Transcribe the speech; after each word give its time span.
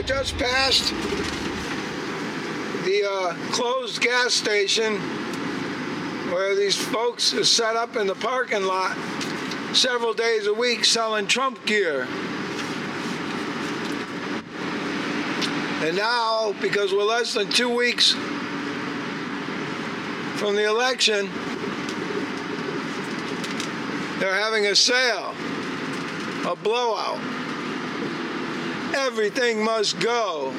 I 0.00 0.02
just 0.02 0.38
passed 0.38 0.94
the 2.86 3.06
uh, 3.06 3.34
closed 3.52 4.00
gas 4.00 4.32
station 4.32 4.94
where 6.32 6.54
these 6.54 6.74
folks 6.74 7.34
are 7.34 7.44
set 7.44 7.76
up 7.76 7.96
in 7.96 8.06
the 8.06 8.14
parking 8.14 8.64
lot 8.64 8.96
several 9.74 10.14
days 10.14 10.46
a 10.46 10.54
week 10.54 10.86
selling 10.86 11.26
Trump 11.26 11.66
gear. 11.66 12.08
And 15.86 15.98
now, 15.98 16.54
because 16.62 16.94
we're 16.94 17.04
less 17.04 17.34
than 17.34 17.50
two 17.50 17.68
weeks 17.68 18.12
from 20.40 20.56
the 20.56 20.66
election, 20.66 21.28
they're 24.18 24.32
having 24.32 24.64
a 24.64 24.74
sale, 24.74 25.34
a 26.50 26.56
blowout. 26.56 27.39
Everything 28.94 29.62
must 29.64 29.98
go. 30.00 30.50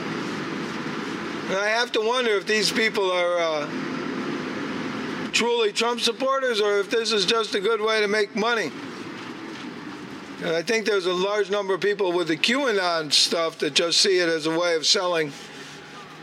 And 1.48 1.58
I 1.60 1.68
have 1.68 1.92
to 1.94 2.02
wonder 2.02 2.32
if 2.32 2.46
these 2.46 2.72
people 2.72 3.12
are 3.12 3.38
uh, 3.40 3.70
truly 5.32 5.72
Trump 5.72 6.00
supporters 6.00 6.62
or 6.62 6.80
if 6.80 6.90
this 6.90 7.12
is 7.12 7.26
just 7.26 7.56
a 7.56 7.60
good 7.60 7.82
way 7.82 8.00
to 8.02 8.08
make 8.08 8.36
money. 8.36 8.72
And 10.44 10.56
I 10.56 10.62
think 10.64 10.86
there's 10.86 11.06
a 11.06 11.14
large 11.14 11.52
number 11.52 11.74
of 11.74 11.82
people 11.82 12.12
with 12.14 12.28
the 12.28 12.38
QAnon 12.38 13.14
stuff 13.14 13.60
that 13.60 13.74
just 13.74 14.02
see 14.02 14.20
it 14.20 14.28
as 14.30 14.46
a 14.46 14.58
way 14.58 14.76
of 14.76 14.86
selling 14.86 15.32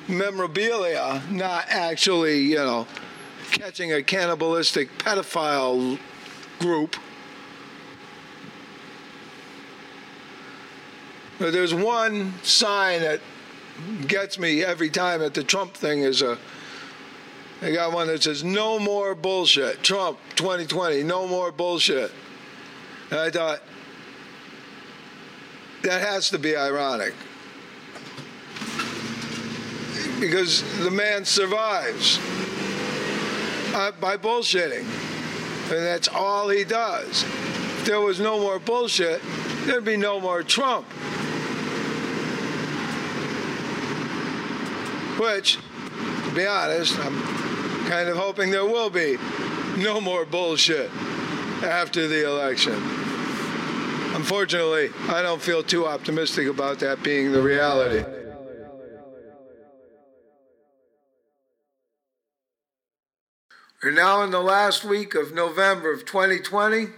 memorabilia, 0.08 1.22
not 1.30 1.66
actually, 1.68 2.40
you 2.40 2.56
know, 2.56 2.86
catching 3.52 3.92
a 3.92 4.02
cannibalistic 4.02 4.96
pedophile 4.98 5.98
group. 6.58 6.96
There's 11.38 11.74
one 11.74 12.34
sign 12.42 13.00
that 13.02 13.20
gets 14.06 14.38
me 14.38 14.64
every 14.64 14.90
time 14.90 15.22
at 15.22 15.34
the 15.34 15.44
Trump 15.44 15.74
thing 15.74 16.00
is 16.00 16.22
a 16.22 16.36
they 17.60 17.72
got 17.72 17.92
one 17.92 18.06
that 18.06 18.22
says 18.22 18.44
no 18.44 18.78
more 18.78 19.16
bullshit. 19.16 19.82
Trump 19.82 20.18
2020, 20.36 21.02
no 21.02 21.26
more 21.26 21.50
bullshit. 21.50 22.12
And 23.10 23.18
I 23.18 23.30
thought 23.30 23.62
that 25.82 26.00
has 26.00 26.30
to 26.30 26.38
be 26.38 26.56
ironic. 26.56 27.14
Because 30.20 30.62
the 30.84 30.90
man 30.90 31.24
survives 31.24 32.18
uh, 33.74 33.92
by 34.00 34.16
bullshitting. 34.16 34.84
And 35.70 35.84
that's 35.84 36.08
all 36.08 36.48
he 36.48 36.62
does. 36.64 37.24
If 37.24 37.84
there 37.86 38.00
was 38.00 38.20
no 38.20 38.38
more 38.38 38.58
bullshit, 38.60 39.20
there'd 39.64 39.84
be 39.84 39.96
no 39.96 40.20
more 40.20 40.42
Trump. 40.44 40.86
Which, 45.18 45.58
to 46.26 46.34
be 46.34 46.46
honest, 46.46 46.98
I'm 47.00 47.20
kind 47.88 48.08
of 48.08 48.16
hoping 48.16 48.50
there 48.50 48.64
will 48.64 48.90
be 48.90 49.18
no 49.76 50.00
more 50.00 50.24
bullshit 50.24 50.90
after 51.62 52.06
the 52.06 52.24
election. 52.24 52.74
Unfortunately, 54.14 54.90
I 55.08 55.22
don't 55.22 55.42
feel 55.42 55.62
too 55.62 55.86
optimistic 55.86 56.46
about 56.46 56.78
that 56.80 57.02
being 57.02 57.32
the 57.32 57.42
reality. 57.42 58.04
We're 63.82 63.92
now 63.92 64.22
in 64.22 64.30
the 64.30 64.40
last 64.40 64.84
week 64.84 65.14
of 65.14 65.34
November 65.34 65.92
of 65.92 66.04
2020. 66.04 66.88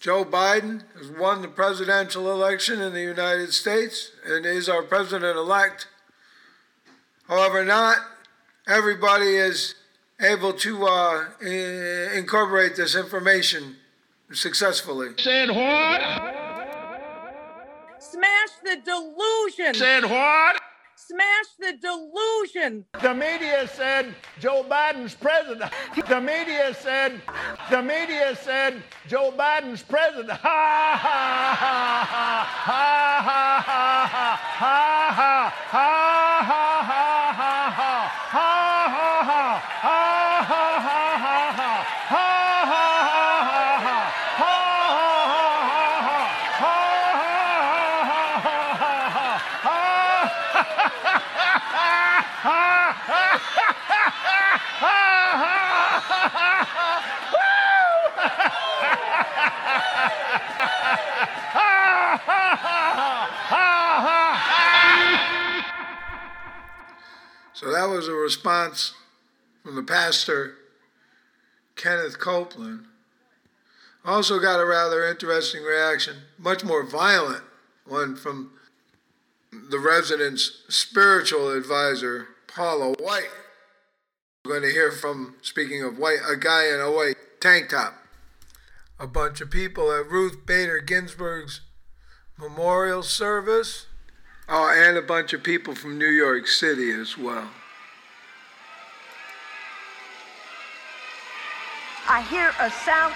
Joe 0.00 0.24
Biden 0.24 0.82
has 0.96 1.08
won 1.08 1.42
the 1.42 1.48
presidential 1.48 2.32
election 2.32 2.80
in 2.80 2.92
the 2.92 3.02
United 3.02 3.52
States 3.52 4.12
and 4.26 4.44
is 4.46 4.68
our 4.68 4.82
president 4.82 5.36
elect. 5.36 5.88
However, 7.32 7.64
not 7.64 7.96
everybody 8.68 9.36
is 9.36 9.74
able 10.20 10.52
to 10.52 10.84
uh, 10.84 11.24
incorporate 12.14 12.76
this 12.76 12.94
information 12.94 13.76
successfully. 14.32 15.14
Said 15.16 15.48
what? 15.48 16.02
Smash 17.98 18.50
the 18.62 18.76
delusion. 18.84 19.72
Said 19.72 20.04
what? 20.04 20.60
Smash 20.94 21.46
the 21.58 21.72
delusion. 21.80 22.84
The 23.00 23.14
media 23.14 23.66
said 23.66 24.14
Joe 24.38 24.66
Biden's 24.68 25.14
president. 25.14 25.72
The 26.06 26.20
media 26.20 26.74
said, 26.74 27.18
the 27.70 27.80
media 27.80 28.36
said 28.36 28.82
Joe 29.08 29.32
Biden's 29.34 29.82
president. 29.82 30.32
Ha 30.32 30.98
ha 31.00 31.56
ha 31.56 31.94
ha 31.96 32.66
ha 32.66 33.22
ha 33.24 33.62
ha 33.62 34.06
ha 34.06 34.36
ha 34.36 35.08
ha 35.16 35.54
ha 35.70 36.11
So 67.62 67.70
that 67.70 67.88
was 67.88 68.08
a 68.08 68.12
response 68.12 68.92
from 69.62 69.76
the 69.76 69.84
pastor, 69.84 70.56
Kenneth 71.76 72.18
Copeland. 72.18 72.86
Also 74.04 74.40
got 74.40 74.58
a 74.58 74.66
rather 74.66 75.06
interesting 75.06 75.62
reaction, 75.62 76.16
much 76.38 76.64
more 76.64 76.82
violent 76.82 77.44
one 77.86 78.16
from 78.16 78.50
the 79.52 79.78
resident's 79.78 80.64
spiritual 80.68 81.50
advisor, 81.50 82.26
Paula 82.48 82.94
White. 82.98 83.30
We're 84.44 84.58
going 84.58 84.68
to 84.68 84.74
hear 84.74 84.90
from, 84.90 85.36
speaking 85.42 85.84
of 85.84 85.98
white, 85.98 86.18
a 86.28 86.36
guy 86.36 86.66
in 86.66 86.80
a 86.80 86.90
white 86.90 87.14
tank 87.40 87.68
top. 87.68 87.94
A 89.02 89.06
bunch 89.08 89.40
of 89.40 89.50
people 89.50 89.90
at 89.90 90.08
Ruth 90.08 90.46
Bader 90.46 90.78
Ginsburg's 90.78 91.62
memorial 92.38 93.02
service. 93.02 93.86
Oh, 94.48 94.72
and 94.72 94.96
a 94.96 95.02
bunch 95.02 95.32
of 95.32 95.42
people 95.42 95.74
from 95.74 95.98
New 95.98 96.06
York 96.06 96.46
City 96.46 96.92
as 96.92 97.18
well. 97.18 97.50
I 102.08 102.22
hear 102.30 102.54
a 102.60 102.70
sound. 102.70 103.14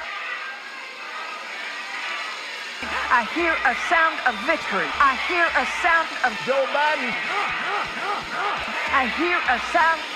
I 2.83 3.23
hear 3.33 3.55
a 3.55 3.75
sound 3.87 4.19
of 4.27 4.35
victory. 4.43 4.91
I 4.99 5.15
hear 5.31 5.47
a 5.55 5.67
sound 5.87 6.09
of 6.27 6.35
Joe 6.45 6.67
Biden. 6.75 7.15
I 8.91 9.07
hear 9.15 9.39
a 9.39 9.61
sound. 9.71 10.16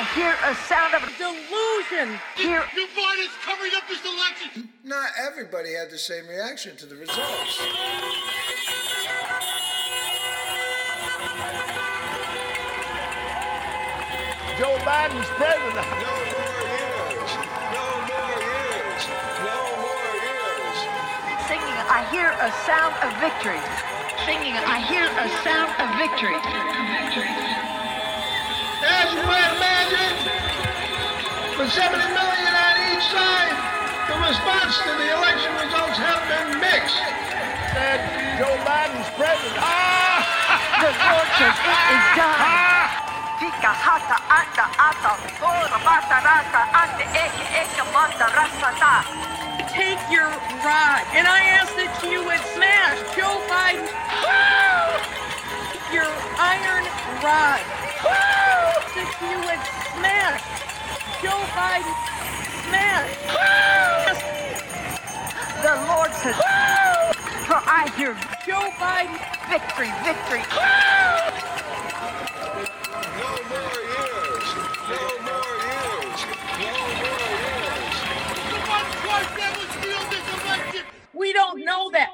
I 0.00 0.04
hear 0.16 0.32
a 0.32 0.54
sound 0.64 0.94
of 0.94 1.02
Delusion. 1.20 2.18
Hear 2.34 2.64
Joe 2.74 2.88
Biden 2.96 3.20
is 3.20 3.36
covering 3.44 3.72
up 3.76 3.86
this 3.86 4.00
election. 4.00 4.72
Not 4.82 5.10
everybody 5.28 5.74
had 5.74 5.90
the 5.90 5.98
same 5.98 6.26
reaction 6.26 6.74
to 6.78 6.86
the 6.86 6.96
results. 6.96 7.60
Joe 14.56 14.72
Biden's 14.88 15.28
president. 15.36 15.84
No 15.84 16.16
more 16.32 16.64
years. 16.64 17.30
No 17.76 17.84
more 18.08 18.40
years. 18.40 19.04
No 19.44 19.60
more 19.84 20.12
years. 20.16 20.76
singing. 21.44 21.76
I 21.92 22.08
hear 22.08 22.32
a 22.40 22.48
sound 22.64 22.96
of 23.04 23.12
victory. 23.20 23.60
Singing. 24.24 24.56
I 24.64 24.80
hear 24.80 25.04
a 25.04 25.28
sound 25.44 25.76
of 25.76 25.92
victory. 26.00 27.59
As 28.90 29.06
you 29.14 29.22
might 29.22 29.50
imagine, 29.54 30.14
with 31.54 31.70
70 31.70 31.94
million 31.94 32.52
on 32.66 32.74
each 32.90 33.06
side, 33.14 33.54
the 34.10 34.16
response 34.18 34.74
to 34.82 34.90
the 34.98 35.08
election 35.14 35.52
results 35.62 35.98
have 36.02 36.22
been 36.26 36.58
mixed. 36.58 36.98
Said 37.70 38.02
Joe 38.34 38.56
Biden's 38.66 39.10
president. 39.14 39.62
Ah! 39.62 40.26
The 40.82 40.90
Lord 40.90 41.28
says 41.38 41.54
it 41.54 41.80
is 41.94 42.06
done. 42.18 42.40
Tika 43.38 43.72
hata 43.72 44.18
ata 44.26 44.66
ata 44.74 45.12
ora 45.38 45.78
bata 45.86 46.18
rata 46.26 46.62
ante 46.74 47.04
eke 47.14 47.46
eke 47.62 47.84
mata 47.94 48.26
rasata. 48.34 49.06
Take 49.70 50.02
your 50.10 50.28
rod, 50.66 51.04
and 51.14 51.30
I 51.30 51.40
ask 51.62 51.70
that 51.76 51.94
you 52.02 52.24
would 52.26 52.44
smash 52.58 52.98
Joe 53.14 53.38
Biden. 53.46 53.86
Your 55.94 56.10
iron 56.40 56.84
rod. 57.22 58.39
That 58.94 59.10
you 59.22 59.38
would 59.46 59.62
smash 59.94 60.42
Joe 61.22 61.42
Biden. 61.54 61.94
Smash. 62.66 63.10
The 65.62 65.74
Lord 65.86 66.12
says, 66.14 66.36
for 67.46 67.60
I 67.66 67.86
hear 67.96 68.14
Joe 68.46 68.70
Biden. 68.80 69.18
victory, 69.50 69.90
victory. 70.02 70.42
No 73.20 73.30
more 73.50 73.78
years. 73.94 74.46
No 74.90 75.02
more 75.28 75.54
years. 75.70 76.18
No 76.58 76.74
more 77.00 77.30
years. 77.38 77.94
The 78.50 78.58
Biden 78.66 78.94
crushed 79.04 79.36
Emma 79.38 79.64
Steele 79.78 80.04
this 80.10 80.26
election. 80.44 80.84
We 81.14 81.32
don't 81.32 81.64
know 81.64 81.90
that. 81.90 82.08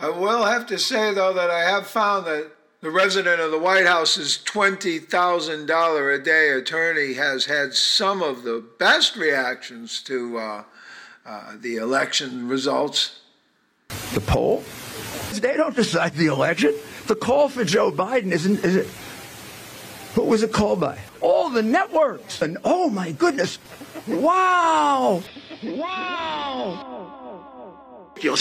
I 0.00 0.08
will 0.08 0.44
have 0.44 0.66
to 0.66 0.78
say, 0.78 1.14
though, 1.14 1.32
that 1.34 1.50
I 1.50 1.60
have 1.60 1.86
found 1.86 2.26
that 2.26 2.50
the 2.82 2.90
resident 2.90 3.40
of 3.40 3.52
the 3.52 3.58
White 3.58 3.86
House's 3.86 4.38
$20,000 4.44 6.14
a 6.14 6.22
day 6.22 6.50
attorney 6.50 7.14
has 7.14 7.46
had 7.46 7.74
some 7.74 8.22
of 8.22 8.42
the 8.42 8.62
best 8.78 9.16
reactions 9.16 10.02
to 10.02 10.36
uh, 10.36 10.64
uh, 11.24 11.52
the 11.60 11.76
election 11.76 12.48
results. 12.48 13.20
The 14.14 14.20
poll? 14.20 14.64
They 15.34 15.56
don't 15.56 15.76
decide 15.76 16.14
the 16.14 16.26
election. 16.26 16.74
The 17.06 17.14
call 17.14 17.48
for 17.48 17.64
Joe 17.64 17.92
Biden 17.92 18.32
isn't, 18.32 18.64
is 18.64 18.74
it? 18.74 18.88
Who 20.14 20.24
was 20.24 20.42
it 20.42 20.52
called 20.52 20.80
by? 20.80 20.98
All 21.20 21.50
the 21.50 21.62
networks. 21.62 22.42
And 22.42 22.58
oh 22.64 22.90
my 22.90 23.12
goodness. 23.12 23.60
Wow. 24.08 25.22
Wow. 25.62 26.92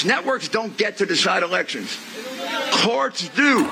Networks 0.05 0.47
don't 0.47 0.77
get 0.77 0.97
to 0.97 1.05
decide 1.05 1.43
elections. 1.43 1.97
Courts 2.71 3.29
do. 3.29 3.69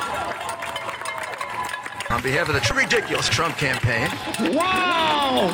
On 2.09 2.21
behalf 2.23 2.49
of 2.49 2.55
the 2.55 2.73
ridiculous 2.73 3.29
Trump 3.29 3.55
campaign, 3.57 4.09
Wow. 4.55 5.49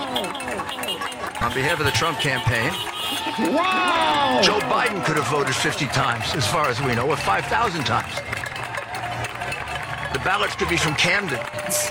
on 1.42 1.54
behalf 1.54 1.80
of 1.80 1.86
the 1.86 1.92
Trump 1.92 2.18
campaign, 2.20 2.72
Wow. 3.54 4.40
Joe 4.42 4.60
Biden 4.62 5.04
could 5.04 5.18
have 5.18 5.28
voted 5.28 5.54
50 5.54 5.86
times, 5.88 6.34
as 6.34 6.48
far 6.48 6.70
as 6.70 6.82
we 6.82 6.96
know, 6.96 7.10
or 7.10 7.18
5,000 7.18 7.84
times. 7.84 8.14
The 10.14 10.20
ballots 10.20 10.56
could 10.56 10.70
be 10.70 10.78
from 10.78 10.96
Camden. 10.96 11.40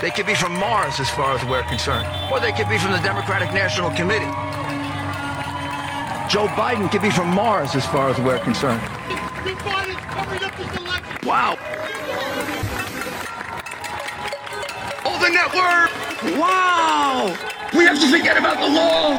They 0.01 0.09
could 0.09 0.25
be 0.25 0.33
from 0.33 0.53
Mars, 0.57 0.99
as 0.99 1.11
far 1.11 1.35
as 1.35 1.45
we're 1.45 1.61
concerned. 1.63 2.07
Or 2.31 2.39
they 2.39 2.51
could 2.51 2.67
be 2.67 2.79
from 2.79 2.91
the 2.91 2.99
Democratic 2.99 3.53
National 3.53 3.91
Committee. 3.91 4.31
Joe 6.27 6.47
Biden 6.57 6.89
could 6.89 7.03
be 7.03 7.11
from 7.11 7.27
Mars 7.29 7.75
as 7.75 7.85
far 7.85 8.09
as 8.09 8.17
we're 8.19 8.39
concerned. 8.39 8.81
Joe 8.81 9.55
Biden's 9.61 10.05
covering 10.05 10.43
up 10.43 10.57
this 10.57 10.75
election. 10.75 11.17
Wow. 11.23 11.57
The 15.25 15.31
network. 15.31 16.37
Wow. 16.37 17.35
We 17.73 17.83
have 17.85 17.99
to 17.99 18.07
forget 18.09 18.37
about 18.37 18.57
the 18.57 18.69
law. 18.69 19.17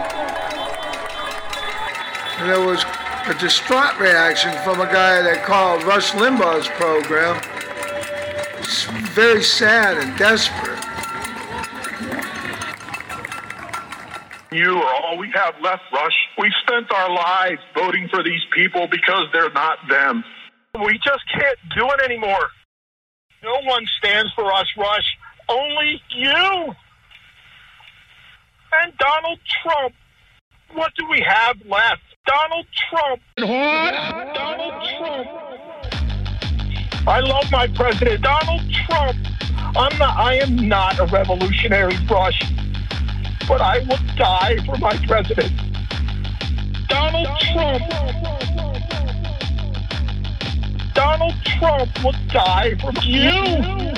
And 2.39 2.49
there 2.49 2.65
was 2.65 2.85
a 3.27 3.35
distraught 3.41 3.99
reaction 3.99 4.53
from 4.63 4.81
a 4.81 4.87
guy 4.87 5.23
that 5.23 5.45
called 5.45 5.83
Rush 5.83 6.13
Limbaugh's 6.13 6.69
program. 6.69 7.41
It's 8.59 8.85
very 9.15 9.43
sad 9.43 9.99
and 9.99 10.17
desperate. 10.17 10.79
You 14.53 14.77
are 14.79 14.95
all 15.03 15.19
we 15.19 15.31
have 15.35 15.55
left, 15.61 15.83
Rush. 15.93 16.15
We 16.39 16.53
spent 16.63 16.91
our 16.93 17.11
lives 17.11 17.61
voting 17.75 18.09
for 18.09 18.23
these 18.23 18.43
people 18.55 18.87
because 18.87 19.27
they're 19.33 19.53
not 19.53 19.79
them. 19.89 20.25
We 20.85 20.99
just 20.99 21.25
can't 21.35 21.59
do 21.77 21.85
it 21.91 22.01
anymore. 22.05 22.49
No 23.43 23.61
one 23.65 23.87
stands 23.99 24.33
for 24.35 24.53
us, 24.53 24.67
Rush. 24.77 25.17
Only 25.49 26.01
you. 26.11 26.75
And 28.73 28.93
Donald 28.99 29.39
Trump. 29.63 29.95
What 30.75 30.93
do 30.99 31.07
we 31.09 31.25
have 31.27 31.57
left? 31.67 32.03
Donald 32.27 32.67
Trump. 32.91 33.23
Donald 33.37 34.75
Trump. 34.99 35.29
I 37.09 37.21
love 37.21 37.51
my 37.53 37.69
president, 37.69 38.23
Donald 38.23 38.63
Trump. 38.73 39.17
I'm 39.77 39.99
not. 39.99 40.17
I 40.17 40.35
am 40.43 40.69
not 40.69 40.99
a 40.99 41.07
revolutionary, 41.07 41.97
Rush 42.11 42.43
but 43.49 43.61
I 43.61 43.79
will 43.79 43.99
die 44.17 44.57
for 44.67 44.77
my 44.79 44.97
president. 45.07 45.53
Donald 46.89 47.29
Trump. 47.39 47.83
Donald 50.95 51.35
Trump 51.45 52.05
will 52.05 52.15
die 52.33 52.75
for 52.81 52.93
you. 53.03 53.96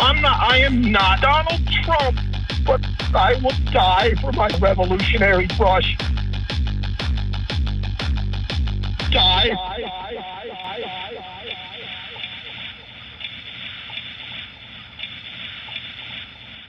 I'm 0.00 0.20
not. 0.22 0.40
I 0.40 0.58
am 0.58 0.90
not 0.90 1.20
Donald 1.20 1.60
Trump, 1.84 2.18
but 2.64 2.80
I 3.14 3.34
will 3.42 3.56
die 3.72 4.14
for 4.20 4.32
my 4.32 4.48
revolutionary 4.58 5.48
Rush. 5.58 5.96
Die. 9.10 9.56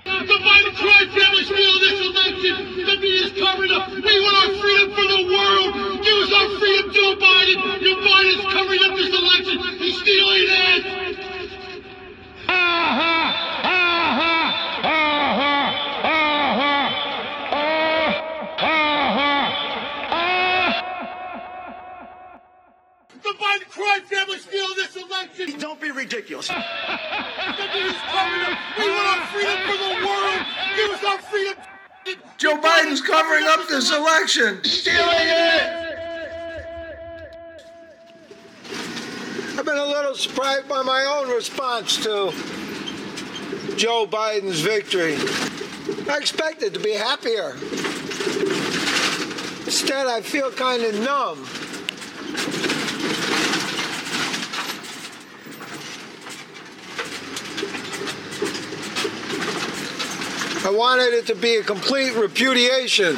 The 0.04 0.38
Biden 0.38 0.76
crime 0.76 1.10
family 1.10 1.44
steal 1.46 1.80
this 1.80 2.00
election. 2.00 2.86
The 2.86 2.98
media's 3.00 3.32
covering 3.40 3.72
up. 3.72 3.90
We 3.90 4.02
want 4.22 4.36
our 4.38 4.52
freedom 4.62 4.90
for 4.92 5.08
the 5.08 5.24
world. 5.34 6.04
Give 6.04 6.18
us 6.20 6.32
our 6.34 6.50
freedom, 6.60 6.92
Joe 6.94 7.16
Biden. 7.16 7.58
Joe 7.82 7.96
Biden's 8.02 8.46
covering 8.54 8.84
up 8.84 8.96
this 8.98 9.10
election. 9.10 9.58
He's 9.80 9.98
stealing 10.00 10.46
it. 10.48 11.02
The 23.24 23.34
Biden 23.40 23.70
crime 23.70 24.04
family 24.06 24.40
steal 24.52 24.76
this 24.76 24.96
election. 24.96 25.60
Don't 25.60 25.80
be 25.80 25.92
ridiculous. 25.92 26.50
The 27.42 27.68
media's 27.74 27.98
covering 28.12 28.42
up. 28.44 28.58
We 28.78 28.90
want 28.90 29.08
our 29.08 29.28
freedom 29.28 29.58
for 29.66 29.78
the 29.78 30.06
world. 30.06 30.46
Give 30.78 30.92
us 30.92 31.04
our 31.04 31.18
freedom. 31.18 31.56
Joe 32.38 32.58
Biden's 32.58 33.02
covering 33.02 33.46
up 33.46 33.68
this 33.68 33.92
election. 33.92 34.64
Stealing 34.64 35.10
it. 35.10 35.88
I've 39.58 39.66
been 39.66 39.78
a 39.78 39.86
little 39.86 40.16
surprised 40.16 40.68
by 40.70 40.82
my 40.82 41.04
own 41.04 41.36
response 41.36 41.98
to 42.04 42.32
Joe 43.76 44.08
Biden's 44.08 44.62
victory. 44.62 45.18
I 46.10 46.18
expected 46.18 46.74
to 46.74 46.80
be 46.80 46.94
happier. 46.94 47.54
Instead, 49.66 50.08
I 50.08 50.22
feel 50.22 50.52
kind 50.52 50.84
of 50.84 51.00
numb. 51.00 51.46
I 60.72 60.74
wanted 60.74 61.14
it 61.14 61.28
to 61.28 61.36
be 61.36 61.58
a 61.58 61.64
complete 61.64 62.12
repudiation 62.12 63.18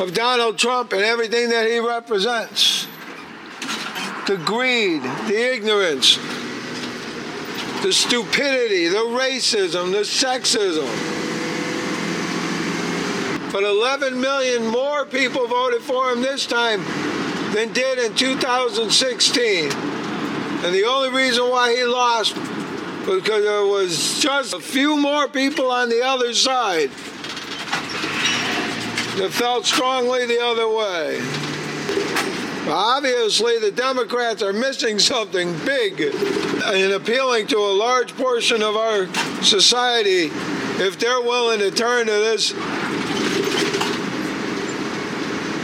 of 0.00 0.12
Donald 0.14 0.58
Trump 0.58 0.92
and 0.92 1.02
everything 1.02 1.48
that 1.50 1.64
he 1.70 1.78
represents 1.78 2.88
the 4.26 4.36
greed, 4.38 5.00
the 5.00 5.54
ignorance, 5.54 6.16
the 7.84 7.92
stupidity, 7.92 8.88
the 8.88 8.96
racism, 8.96 9.92
the 9.92 10.00
sexism. 10.00 10.90
But 13.52 13.62
11 13.62 14.20
million 14.20 14.66
more 14.66 15.04
people 15.06 15.46
voted 15.46 15.82
for 15.82 16.10
him 16.10 16.20
this 16.20 16.46
time 16.46 16.82
than 17.54 17.72
did 17.72 18.00
in 18.00 18.12
2016. 18.16 19.70
And 19.70 20.74
the 20.74 20.84
only 20.84 21.10
reason 21.10 21.48
why 21.48 21.76
he 21.76 21.84
lost 21.84 22.34
because 23.06 23.44
there 23.44 23.66
was 23.66 24.20
just 24.20 24.54
a 24.54 24.60
few 24.60 24.96
more 24.96 25.28
people 25.28 25.70
on 25.70 25.88
the 25.88 26.02
other 26.02 26.32
side 26.34 26.90
that 29.18 29.30
felt 29.30 29.66
strongly 29.66 30.24
the 30.26 30.40
other 30.40 30.68
way. 30.68 31.20
Obviously, 32.70 33.58
the 33.58 33.72
Democrats 33.72 34.40
are 34.40 34.52
missing 34.52 35.00
something 35.00 35.52
big 35.64 36.00
in 36.00 36.92
appealing 36.92 37.48
to 37.48 37.58
a 37.58 37.74
large 37.74 38.16
portion 38.16 38.62
of 38.62 38.76
our 38.76 39.12
society 39.42 40.30
if 40.80 40.98
they're 40.98 41.20
willing 41.20 41.58
to 41.58 41.72
turn 41.72 42.06
to 42.06 42.12
this 42.12 42.52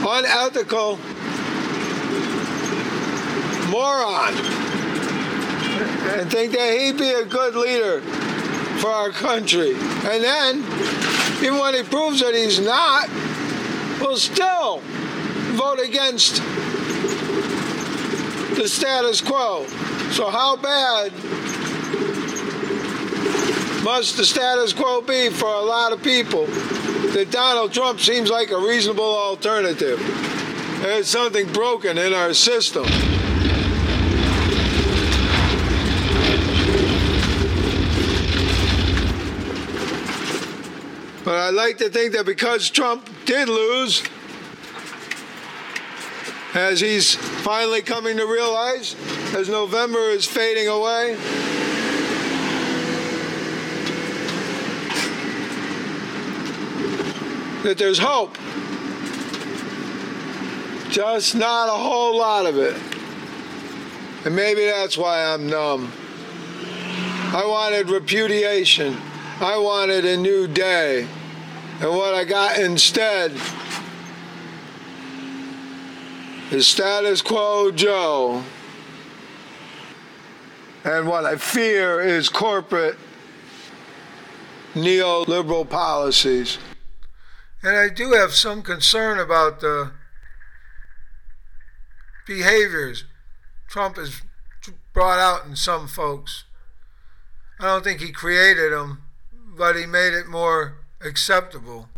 unethical 0.05 0.99
moron. 3.71 4.68
And 5.81 6.31
think 6.31 6.53
that 6.53 6.79
he'd 6.79 6.99
be 6.99 7.11
a 7.11 7.25
good 7.25 7.55
leader 7.55 8.01
for 8.81 8.89
our 8.89 9.11
country. 9.11 9.73
And 9.73 10.23
then, 10.23 10.59
even 11.43 11.59
when 11.59 11.75
he 11.75 11.83
proves 11.83 12.21
that 12.21 12.35
he's 12.35 12.61
not, 12.61 13.09
we'll 14.01 14.17
still 14.17 14.81
vote 15.57 15.81
against 15.81 16.37
the 18.57 18.69
status 18.69 19.21
quo. 19.21 19.67
So, 20.13 20.31
how 20.31 20.57
bad 20.57 21.13
must 23.85 24.17
the 24.17 24.25
status 24.25 24.73
quo 24.73 25.01
be 25.01 25.31
for 25.31 25.49
a 25.49 25.61
lot 25.63 25.93
of 25.93 26.03
people 26.03 26.47
that 26.47 27.29
Donald 27.31 27.73
Trump 27.73 28.01
seems 28.01 28.31
like 28.31 28.51
a 28.51 28.59
reasonable 28.59 29.05
alternative? 29.05 29.99
There's 30.83 31.09
something 31.09 31.53
broken 31.53 31.99
in 31.99 32.15
our 32.15 32.33
system. 32.35 32.87
But 41.29 41.37
I 41.37 41.51
like 41.51 41.77
to 41.77 41.91
think 41.91 42.15
that 42.15 42.25
because 42.25 42.71
Trump 42.71 43.07
did 43.27 43.51
lose, 43.51 44.03
as 46.55 46.81
he's 46.81 47.17
finally 47.17 47.83
coming 47.83 48.17
to 48.17 48.25
realize, 48.25 48.97
as 49.35 49.47
November 49.47 50.09
is 50.09 50.25
fading 50.25 50.69
away, 50.69 51.17
that 57.63 57.77
there's 57.77 57.99
hope. 57.99 58.35
Just 60.91 61.35
not 61.35 61.69
a 61.69 61.73
whole 61.73 62.17
lot 62.17 62.47
of 62.47 62.57
it. 62.57 62.75
And 64.25 64.35
maybe 64.35 64.65
that's 64.65 64.97
why 64.97 65.27
I'm 65.27 65.47
numb. 65.47 65.93
I 67.35 67.45
wanted 67.47 67.91
repudiation. 67.91 68.97
I 69.43 69.59
wanted 69.59 70.07
a 70.07 70.17
new 70.17 70.49
day. 70.49 71.07
And 71.81 71.91
what 71.91 72.15
I 72.15 72.25
got 72.25 72.59
instead 72.59 73.33
is 76.51 76.67
status 76.67 77.23
quo 77.23 77.71
Joe. 77.71 78.43
And 80.85 81.07
what 81.07 81.25
I 81.25 81.37
fear 81.37 82.01
is 82.01 82.29
corporate 82.29 82.97
neoliberal 84.75 85.69
policies. 85.69 86.59
And 87.63 87.77
I 87.77 87.89
do 87.89 88.13
have 88.13 88.33
some 88.33 88.63
concern 88.63 89.19
about 89.19 89.61
the 89.61 89.93
behaviors 92.27 93.05
Trump 93.69 93.97
has 93.97 94.23
brought 94.93 95.19
out 95.19 95.47
in 95.47 95.55
some 95.55 95.87
folks. 95.87 96.45
I 97.61 97.67
don't 97.67 97.85
think 97.85 98.01
he 98.01 98.11
created 98.11 98.73
them, 98.73 99.03
but 99.57 99.77
he 99.77 99.87
made 99.87 100.15
it 100.15 100.27
more 100.27 100.78
acceptable. 101.01 101.89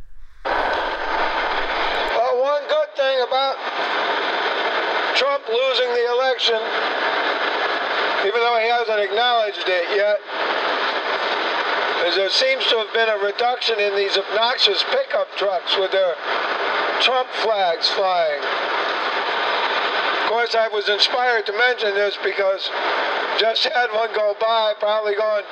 Well, 0.44 2.42
one 2.42 2.62
good 2.68 2.90
thing 2.96 3.20
about 3.26 3.56
Trump 5.16 5.48
losing 5.48 5.88
the 5.88 6.06
election, 6.12 6.60
even 8.26 8.40
though 8.40 8.58
he 8.60 8.68
hasn't 8.68 9.00
acknowledged 9.00 9.64
it 9.66 9.84
yet, 9.96 10.20
is 12.08 12.16
there 12.16 12.30
seems 12.30 12.64
to 12.68 12.76
have 12.76 12.92
been 12.92 13.08
a 13.08 13.18
reduction 13.24 13.78
in 13.78 13.94
these 13.96 14.16
obnoxious 14.16 14.82
pickup 14.90 15.28
trucks 15.36 15.76
with 15.78 15.92
their 15.92 16.14
Trump 17.00 17.28
flags 17.40 17.88
flying. 17.88 18.40
Of 20.30 20.38
course, 20.38 20.54
I 20.54 20.68
was 20.70 20.88
inspired 20.88 21.44
to 21.46 21.52
mention 21.58 21.90
this 21.98 22.14
because 22.22 22.62
just 23.42 23.66
had 23.66 23.90
one 23.90 24.14
go 24.14 24.38
by, 24.38 24.78
probably 24.78 25.18
going 25.18 25.42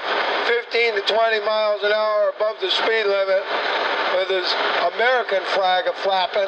15 0.47 0.94
to 0.94 1.02
20 1.02 1.42
miles 1.42 1.82
an 1.82 1.90
hour 1.90 2.30
above 2.30 2.62
the 2.62 2.70
speed 2.70 3.02
limit, 3.11 3.42
with 4.14 4.30
his 4.30 4.47
American 4.94 5.42
flag 5.50 5.90
a 5.90 5.94
flapping, 6.06 6.47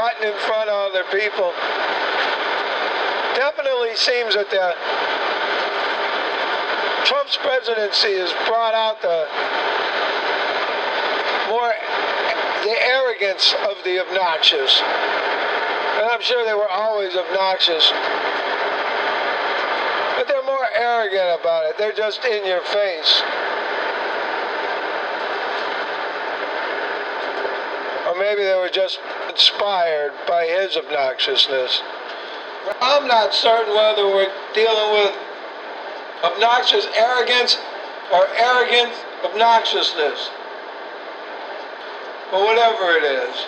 cutting 0.00 0.32
in 0.32 0.38
front 0.48 0.72
of 0.72 0.96
other 0.96 1.04
people. 1.12 1.52
Definitely 3.36 4.00
seems 4.00 4.32
that 4.32 4.48
the 4.48 4.72
Trump's 7.04 7.36
presidency 7.36 8.16
has 8.16 8.32
brought 8.48 8.72
out 8.72 8.96
the 9.04 9.28
more 11.52 11.76
the 12.64 12.76
arrogance 12.80 13.52
of 13.68 13.76
the 13.84 14.00
obnoxious. 14.00 14.80
And 15.98 16.10
I'm 16.10 16.22
sure 16.22 16.44
they 16.44 16.54
were 16.54 16.68
always 16.68 17.14
obnoxious. 17.16 17.90
But 20.16 20.28
they're 20.28 20.44
more 20.44 20.66
arrogant 20.74 21.40
about 21.40 21.66
it. 21.66 21.78
They're 21.78 21.92
just 21.92 22.24
in 22.24 22.46
your 22.46 22.60
face. 22.62 23.22
Or 28.06 28.18
maybe 28.18 28.42
they 28.42 28.56
were 28.56 28.70
just 28.72 29.00
inspired 29.30 30.12
by 30.28 30.46
his 30.46 30.76
obnoxiousness. 30.76 31.82
I'm 32.80 33.08
not 33.08 33.34
certain 33.34 33.74
whether 33.74 34.06
we're 34.06 34.32
dealing 34.54 34.92
with 34.92 35.16
obnoxious 36.22 36.86
arrogance 36.96 37.58
or 38.12 38.26
arrogant 38.36 38.92
obnoxiousness. 39.24 40.30
But 42.30 42.44
whatever 42.44 42.96
it 42.96 43.04
is, 43.04 43.46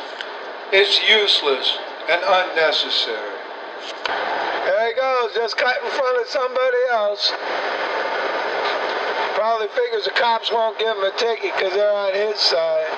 it's 0.73 1.01
useless 1.09 1.79
and 2.09 2.21
unnecessary. 2.21 3.39
There 4.65 4.89
he 4.89 4.95
goes, 4.95 5.35
just 5.35 5.57
cut 5.57 5.77
in 5.83 5.91
front 5.91 6.21
of 6.21 6.27
somebody 6.29 6.83
else. 6.91 7.33
Probably 9.35 9.69
figures 9.69 10.05
the 10.05 10.13
cops 10.13 10.53
won't 10.53 10.79
give 10.79 10.97
him 10.97 11.05
a 11.05 11.13
ticket 11.17 11.53
because 11.57 11.73
they're 11.73 11.93
on 11.93 12.15
his 12.15 12.39
side. 12.39 12.93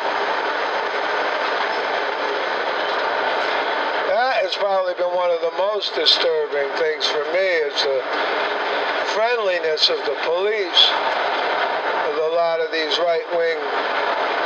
That 4.11 4.43
has 4.43 4.55
probably 4.57 4.95
been 4.95 5.15
one 5.15 5.31
of 5.31 5.41
the 5.41 5.55
most 5.59 5.95
disturbing 5.95 6.69
things 6.77 7.07
for 7.07 7.25
me. 7.33 7.47
It's 7.67 7.83
the 7.83 8.03
friendliness 9.15 9.89
of 9.89 9.99
the 10.05 10.17
police 10.29 10.83
with 12.11 12.19
a 12.21 12.33
lot 12.35 12.61
of 12.61 12.71
these 12.71 12.99
right-wing 12.99 13.59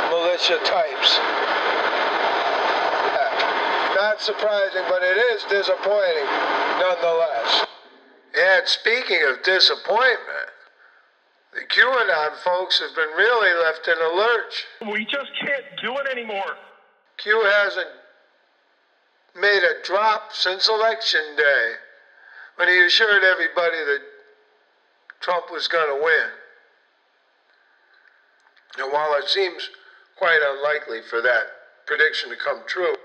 militia 0.09 0.59
types. 0.63 1.19
Not 4.01 4.19
surprising, 4.19 4.81
but 4.89 5.03
it 5.03 5.15
is 5.15 5.43
disappointing 5.43 6.25
nonetheless. 6.79 7.67
And 8.35 8.67
speaking 8.67 9.21
of 9.29 9.43
disappointment, 9.43 10.49
the 11.53 11.59
QAnon 11.69 12.35
folks 12.37 12.79
have 12.79 12.95
been 12.95 13.09
really 13.15 13.53
left 13.63 13.87
in 13.87 13.93
a 13.93 14.17
lurch. 14.17 14.65
We 14.91 15.05
just 15.05 15.29
can't 15.39 15.65
do 15.83 15.95
it 15.99 16.07
anymore. 16.11 16.57
Q 17.17 17.43
hasn't 17.45 17.89
made 19.39 19.61
a 19.61 19.83
drop 19.83 20.33
since 20.33 20.67
election 20.67 21.21
day 21.37 21.73
when 22.55 22.69
he 22.69 22.83
assured 22.83 23.23
everybody 23.23 23.85
that 23.85 24.01
Trump 25.19 25.51
was 25.51 25.67
going 25.67 25.95
to 25.95 26.03
win. 26.03 26.27
And 28.79 28.91
while 28.91 29.13
it 29.19 29.29
seems 29.29 29.69
quite 30.17 30.39
unlikely 30.43 31.01
for 31.07 31.21
that 31.21 31.43
prediction 31.85 32.31
to 32.31 32.35
come 32.35 32.61
true, 32.65 32.95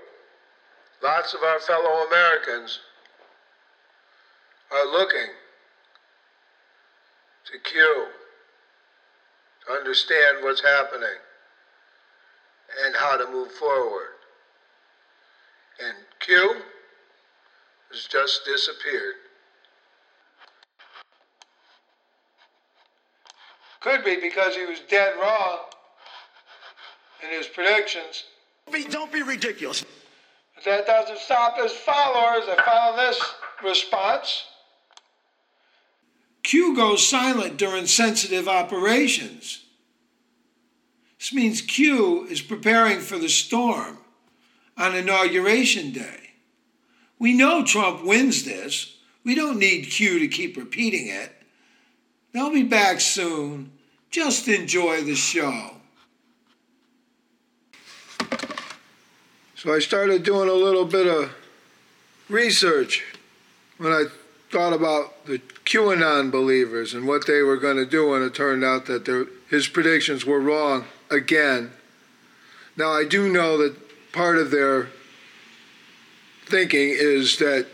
lots 1.01 1.33
of 1.33 1.41
our 1.43 1.59
fellow 1.59 2.05
Americans 2.07 2.79
are 4.71 4.85
looking 4.91 5.29
to 7.51 7.59
Q 7.59 8.07
to 9.65 9.73
understand 9.73 10.37
what's 10.41 10.61
happening 10.61 11.07
and 12.85 12.95
how 12.95 13.17
to 13.17 13.31
move 13.31 13.51
forward. 13.51 14.15
And 15.79 15.95
Q 16.19 16.61
has 17.91 18.05
just 18.05 18.43
disappeared. 18.45 19.15
Could 23.79 24.03
be 24.03 24.19
because 24.19 24.55
he 24.55 24.65
was 24.65 24.79
dead 24.89 25.13
wrong 25.21 25.59
in 27.23 27.29
his 27.29 27.47
predictions. 27.47 28.23
Don't 28.89 29.11
be 29.11 29.21
ridiculous. 29.21 29.85
That 30.65 30.85
doesn't 30.85 31.19
stop 31.19 31.57
his 31.57 31.71
followers. 31.71 32.43
I 32.49 32.61
found 32.65 32.97
this 32.97 33.21
response. 33.63 34.43
Q 36.43 36.75
goes 36.75 37.07
silent 37.07 37.57
during 37.57 37.87
sensitive 37.87 38.47
operations. 38.47 39.63
This 41.19 41.33
means 41.33 41.61
Q 41.61 42.25
is 42.25 42.41
preparing 42.41 42.99
for 42.99 43.17
the 43.17 43.29
storm 43.29 43.97
on 44.77 44.95
Inauguration 44.95 45.91
Day. 45.91 46.31
We 47.19 47.33
know 47.33 47.63
Trump 47.63 48.03
wins 48.03 48.43
this. 48.43 48.97
We 49.23 49.35
don't 49.35 49.59
need 49.59 49.85
Q 49.85 50.19
to 50.19 50.27
keep 50.27 50.55
repeating 50.55 51.07
it. 51.07 51.31
They'll 52.31 52.51
be 52.53 52.63
back 52.63 52.99
soon. 52.99 53.71
Just 54.09 54.47
enjoy 54.47 55.01
the 55.01 55.15
show. 55.15 55.76
So 59.67 59.73
I 59.73 59.79
started 59.79 60.23
doing 60.23 60.47
a 60.47 60.53
little 60.53 60.85
bit 60.85 61.07
of 61.07 61.35
research 62.29 63.03
when 63.77 63.91
I 63.91 64.05
thought 64.49 64.71
about 64.71 65.25
the 65.25 65.39
QAnon 65.65 66.31
believers 66.31 66.93
and 66.93 67.05
what 67.05 67.27
they 67.27 67.41
were 67.41 67.57
going 67.57 67.75
to 67.75 67.85
do, 67.85 68.13
and 68.13 68.23
it 68.23 68.33
turned 68.33 68.63
out 68.63 68.85
that 68.85 69.27
his 69.49 69.67
predictions 69.67 70.25
were 70.25 70.39
wrong 70.39 70.85
again. 71.11 71.71
Now, 72.77 72.93
I 72.93 73.03
do 73.03 73.29
know 73.29 73.57
that 73.57 73.75
part 74.13 74.37
of 74.37 74.51
their 74.51 74.87
thinking 76.45 76.91
is 76.93 77.37
that 77.39 77.67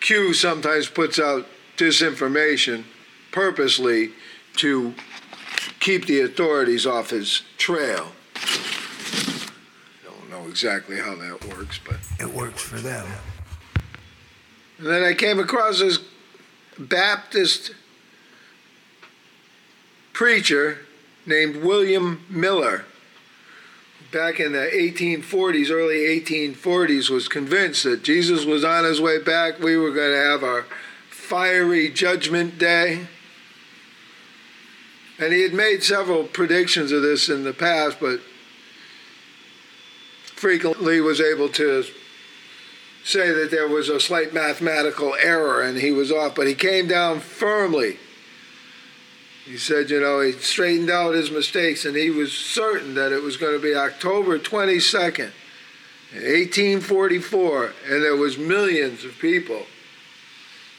Q 0.00 0.34
sometimes 0.34 0.90
puts 0.90 1.18
out 1.18 1.46
disinformation 1.78 2.84
purposely 3.32 4.10
to 4.56 4.92
keep 5.80 6.04
the 6.04 6.20
authorities 6.20 6.84
off 6.84 7.08
his 7.08 7.44
trail. 7.56 8.12
Know 10.38 10.48
exactly 10.48 10.98
how 10.98 11.16
that 11.16 11.56
works, 11.56 11.80
but 11.84 11.96
it 12.20 12.32
works 12.32 12.62
for 12.62 12.76
them. 12.76 13.06
And 14.78 14.86
then 14.86 15.02
I 15.02 15.14
came 15.14 15.40
across 15.40 15.80
this 15.80 15.98
Baptist 16.78 17.72
preacher 20.12 20.78
named 21.26 21.56
William 21.56 22.24
Miller 22.28 22.84
back 24.12 24.38
in 24.38 24.52
the 24.52 24.58
1840s, 24.72 25.70
early 25.70 26.20
1840s, 26.20 27.10
was 27.10 27.26
convinced 27.26 27.82
that 27.84 28.04
Jesus 28.04 28.44
was 28.44 28.64
on 28.64 28.84
his 28.84 29.00
way 29.00 29.20
back. 29.20 29.58
We 29.58 29.76
were 29.76 29.90
going 29.92 30.12
to 30.12 30.24
have 30.24 30.44
our 30.44 30.66
fiery 31.10 31.90
judgment 31.90 32.58
day. 32.58 33.06
And 35.18 35.32
he 35.32 35.42
had 35.42 35.52
made 35.52 35.82
several 35.82 36.24
predictions 36.24 36.92
of 36.92 37.02
this 37.02 37.28
in 37.28 37.42
the 37.42 37.52
past, 37.52 37.98
but 38.00 38.20
frequently 40.38 41.00
was 41.00 41.20
able 41.20 41.48
to 41.48 41.84
say 43.04 43.32
that 43.32 43.50
there 43.50 43.68
was 43.68 43.88
a 43.88 43.98
slight 43.98 44.32
mathematical 44.32 45.14
error 45.20 45.62
and 45.62 45.78
he 45.78 45.90
was 45.90 46.12
off, 46.12 46.34
but 46.34 46.46
he 46.46 46.54
came 46.54 46.86
down 46.86 47.20
firmly. 47.20 47.98
He 49.44 49.56
said, 49.56 49.90
you 49.90 50.00
know, 50.00 50.20
he 50.20 50.32
straightened 50.32 50.90
out 50.90 51.14
his 51.14 51.30
mistakes 51.30 51.84
and 51.84 51.96
he 51.96 52.10
was 52.10 52.32
certain 52.32 52.94
that 52.94 53.12
it 53.12 53.22
was 53.22 53.36
going 53.36 53.56
to 53.56 53.62
be 53.62 53.74
October 53.74 54.38
22nd, 54.38 55.32
1844, 56.12 57.72
and 57.88 58.02
there 58.02 58.16
was 58.16 58.38
millions 58.38 59.04
of 59.04 59.18
people 59.18 59.62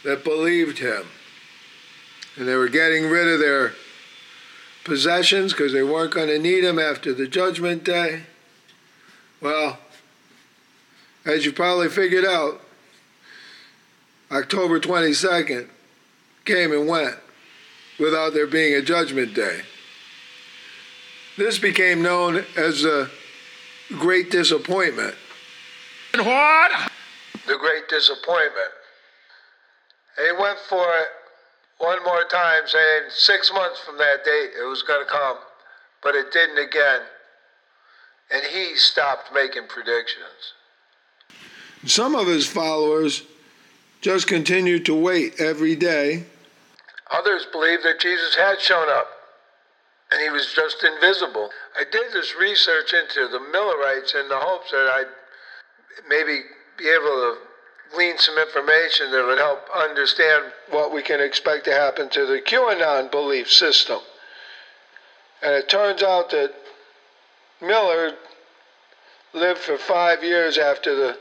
that 0.03 0.23
believed 0.23 0.79
him. 0.79 1.03
And 2.37 2.47
they 2.47 2.55
were 2.55 2.69
getting 2.69 3.09
rid 3.09 3.27
of 3.27 3.39
their 3.39 3.73
possessions 4.85 5.51
because 5.51 5.73
they 5.73 5.83
weren't 5.83 6.13
going 6.13 6.29
to 6.29 6.39
need 6.39 6.61
them 6.61 6.79
after 6.79 7.13
the 7.13 7.27
judgment 7.27 7.83
day. 7.83 8.23
Well, 9.41 9.77
as 11.25 11.45
you 11.45 11.51
probably 11.51 11.89
figured 11.89 12.25
out, 12.25 12.61
October 14.31 14.79
22nd 14.79 15.67
came 16.45 16.71
and 16.71 16.87
went 16.87 17.15
without 17.99 18.33
there 18.33 18.47
being 18.47 18.75
a 18.75 18.81
judgment 18.81 19.33
day. 19.33 19.61
This 21.37 21.57
became 21.57 22.01
known 22.01 22.45
as 22.57 22.81
the 22.81 23.09
Great 23.97 24.29
Disappointment. 24.29 25.15
And 26.13 26.25
What? 26.25 26.91
The 27.47 27.57
Great 27.57 27.87
Disappointment. 27.89 28.71
He 30.17 30.31
went 30.33 30.59
for 30.67 30.83
it 30.83 31.07
one 31.77 32.03
more 32.03 32.25
time, 32.25 32.63
saying 32.65 33.03
six 33.09 33.51
months 33.53 33.79
from 33.79 33.97
that 33.97 34.25
date 34.25 34.51
it 34.59 34.67
was 34.67 34.83
going 34.83 35.05
to 35.05 35.09
come, 35.09 35.37
but 36.03 36.13
it 36.13 36.31
didn't 36.31 36.57
again. 36.57 37.01
And 38.31 38.43
he 38.43 38.75
stopped 38.75 39.33
making 39.33 39.67
predictions. 39.67 40.53
Some 41.85 42.15
of 42.15 42.27
his 42.27 42.45
followers 42.45 43.23
just 44.01 44.27
continued 44.27 44.85
to 44.85 44.95
wait 44.95 45.39
every 45.39 45.75
day. 45.75 46.25
Others 47.11 47.47
believed 47.51 47.83
that 47.83 47.99
Jesus 47.99 48.35
had 48.35 48.61
shown 48.61 48.87
up 48.89 49.07
and 50.11 50.21
he 50.21 50.29
was 50.29 50.53
just 50.53 50.83
invisible. 50.83 51.49
I 51.77 51.83
did 51.83 52.11
this 52.11 52.35
research 52.39 52.93
into 52.93 53.27
the 53.27 53.39
Millerites 53.51 54.15
in 54.15 54.27
the 54.27 54.37
hopes 54.37 54.71
that 54.71 54.89
I'd 54.93 55.07
maybe 56.07 56.41
be 56.77 56.89
able 56.89 57.05
to 57.05 57.37
glean 57.93 58.17
some 58.17 58.37
information 58.37 59.11
that 59.11 59.25
would 59.25 59.37
help 59.37 59.67
understand 59.75 60.45
what 60.69 60.93
we 60.93 61.01
can 61.01 61.19
expect 61.19 61.65
to 61.65 61.71
happen 61.71 62.09
to 62.09 62.25
the 62.25 62.41
QAnon 62.41 63.11
belief 63.11 63.51
system. 63.51 63.99
And 65.41 65.53
it 65.53 65.69
turns 65.69 66.03
out 66.03 66.29
that 66.31 66.53
Miller 67.61 68.13
lived 69.33 69.59
for 69.59 69.77
five 69.77 70.23
years 70.23 70.57
after 70.57 70.95
the 70.95 71.17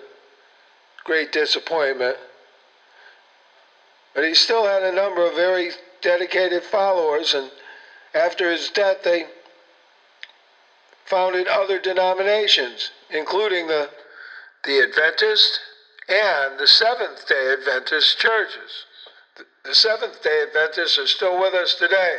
great 1.04 1.32
disappointment. 1.32 2.16
But 4.14 4.24
he 4.24 4.34
still 4.34 4.66
had 4.66 4.82
a 4.82 4.92
number 4.92 5.26
of 5.26 5.34
very 5.34 5.70
dedicated 6.00 6.62
followers, 6.62 7.34
and 7.34 7.50
after 8.14 8.50
his 8.50 8.68
death, 8.70 9.02
they 9.04 9.26
founded 11.06 11.46
other 11.46 11.78
denominations, 11.78 12.90
including 13.10 13.66
the, 13.66 13.88
the 14.64 14.80
Adventist 14.82 15.60
and 16.08 16.58
the 16.58 16.66
Seventh 16.66 17.26
day 17.28 17.54
Adventist 17.58 18.18
churches. 18.18 18.84
The, 19.36 19.44
the 19.64 19.74
Seventh 19.74 20.22
day 20.22 20.44
Adventists 20.46 20.98
are 20.98 21.06
still 21.06 21.40
with 21.40 21.54
us 21.54 21.74
today. 21.74 22.18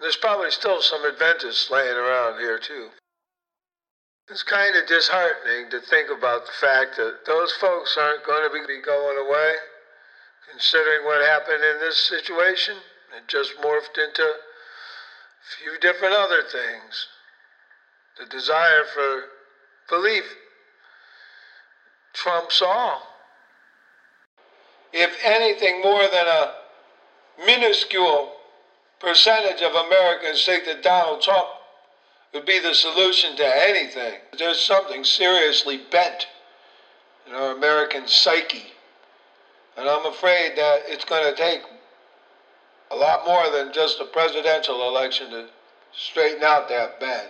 There's 0.00 0.16
probably 0.16 0.50
still 0.50 0.80
some 0.80 1.04
Adventists 1.04 1.70
laying 1.70 1.96
around 1.96 2.40
here, 2.40 2.58
too. 2.58 2.88
It's 4.30 4.42
kind 4.42 4.76
of 4.76 4.86
disheartening 4.86 5.70
to 5.70 5.80
think 5.80 6.10
about 6.10 6.44
the 6.44 6.52
fact 6.52 6.96
that 6.98 7.24
those 7.24 7.50
folks 7.52 7.96
aren't 7.98 8.26
going 8.26 8.42
to 8.42 8.66
be 8.66 8.82
going 8.82 9.16
away, 9.16 9.54
considering 10.50 11.06
what 11.06 11.22
happened 11.22 11.64
in 11.64 11.80
this 11.80 11.96
situation. 11.96 12.76
It 13.16 13.26
just 13.26 13.56
morphed 13.56 13.96
into 13.96 14.22
a 14.22 14.36
few 15.58 15.78
different 15.80 16.14
other 16.14 16.42
things. 16.42 17.06
The 18.18 18.26
desire 18.26 18.84
for 18.92 19.22
belief 19.88 20.24
trumps 22.12 22.60
all. 22.60 23.02
If 24.92 25.16
anything 25.24 25.80
more 25.80 26.02
than 26.02 26.26
a 26.26 26.54
minuscule 27.46 28.32
percentage 29.00 29.62
of 29.62 29.72
Americans 29.72 30.44
think 30.44 30.66
that 30.66 30.82
Donald 30.82 31.22
Trump 31.22 31.48
would 32.34 32.46
be 32.46 32.58
the 32.58 32.74
solution 32.74 33.36
to 33.36 33.46
anything. 33.46 34.20
There's 34.38 34.60
something 34.60 35.04
seriously 35.04 35.80
bent 35.90 36.26
in 37.26 37.34
our 37.34 37.56
American 37.56 38.06
psyche. 38.06 38.72
And 39.76 39.88
I'm 39.88 40.06
afraid 40.06 40.56
that 40.56 40.82
it's 40.86 41.04
going 41.04 41.24
to 41.24 41.36
take 41.36 41.62
a 42.90 42.96
lot 42.96 43.26
more 43.26 43.50
than 43.50 43.72
just 43.72 44.00
a 44.00 44.04
presidential 44.04 44.88
election 44.88 45.30
to 45.30 45.46
straighten 45.96 46.42
out 46.42 46.68
that 46.68 47.00
bend 47.00 47.28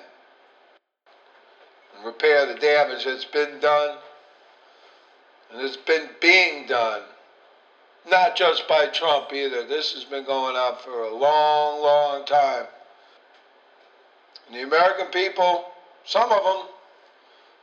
and 1.97 2.05
repair 2.05 2.47
the 2.47 2.59
damage 2.59 3.05
that's 3.05 3.25
been 3.25 3.61
done 3.61 3.99
and 5.51 5.63
it's 5.63 5.77
been 5.77 6.09
being 6.21 6.67
done. 6.67 7.03
Not 8.09 8.37
just 8.37 8.69
by 8.69 8.87
Trump 8.87 9.33
either. 9.33 9.65
This 9.67 9.93
has 9.93 10.05
been 10.05 10.25
going 10.25 10.57
on 10.57 10.77
for 10.83 11.03
a 11.03 11.15
long, 11.15 11.83
long 11.83 12.25
time. 12.25 12.67
And 14.49 14.57
the 14.57 14.63
American 14.63 15.07
people, 15.07 15.67
some 16.05 16.31
of 16.33 16.43
them, 16.43 16.67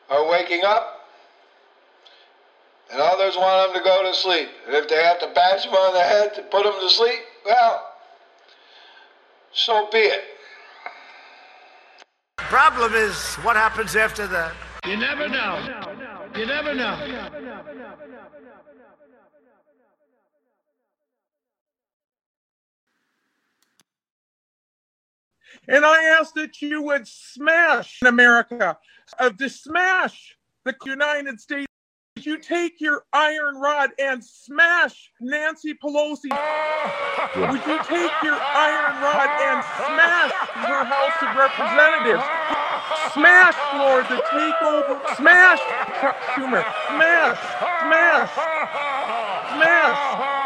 are 0.10 0.30
waking 0.30 0.64
up, 0.64 1.10
and 2.92 3.02
others 3.02 3.36
want 3.36 3.74
them 3.74 3.82
to 3.82 3.88
go 3.88 4.04
to 4.04 4.14
sleep. 4.16 4.50
And 4.68 4.76
if 4.76 4.88
they 4.88 5.04
have 5.04 5.20
to 5.20 5.32
bash 5.34 5.66
them 5.66 5.74
on 5.74 5.94
the 5.94 6.02
head 6.02 6.36
to 6.36 6.44
put 6.44 6.64
them 6.64 6.74
to 6.80 6.90
sleep, 6.90 7.20
well, 7.46 7.92
so 9.52 9.90
be 9.92 9.98
it. 9.98 10.24
Problem 12.38 12.94
is, 12.94 13.36
what 13.36 13.56
happens 13.56 13.96
after 13.96 14.28
that? 14.28 14.54
You 14.86 14.98
never 14.98 15.28
know. 15.28 15.58
You 16.36 16.46
never 16.46 16.76
know. 16.76 17.00
And 25.68 25.86
I 25.86 26.04
ask 26.20 26.34
that 26.36 26.62
you 26.62 26.82
would 26.82 27.08
smash 27.08 28.00
America, 28.04 28.78
uh, 29.20 29.30
to 29.30 29.50
smash 29.50 30.36
the 30.64 30.76
United 30.86 31.40
States. 31.40 31.66
Would 32.16 32.26
you 32.26 32.38
take 32.38 32.80
your 32.80 33.04
iron 33.14 33.58
rod 33.58 33.90
and 34.00 34.24
smash 34.24 35.12
Nancy 35.20 35.74
Pelosi. 35.74 36.32
Would 37.36 37.66
you 37.68 37.78
take 37.84 38.12
your 38.24 38.40
iron 38.40 39.02
rod 39.04 39.30
and 39.42 39.64
smash 39.76 40.32
her 40.32 40.84
House 40.86 41.20
of 41.22 41.36
Representatives? 41.36 42.24
Smash, 43.14 43.56
Lord, 43.76 44.06
the 44.06 44.22
takeover. 44.32 45.16
Smash, 45.18 45.60
Chuck 46.00 46.16
Schumer. 46.36 46.64
Smash, 46.88 47.40
smash, 47.82 48.34
smash. 49.54 50.45